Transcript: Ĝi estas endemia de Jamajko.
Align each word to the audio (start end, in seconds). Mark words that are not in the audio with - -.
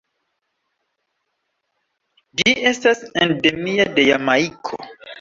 Ĝi 2.41 2.57
estas 2.73 3.07
endemia 3.29 3.91
de 3.97 4.11
Jamajko. 4.13 4.87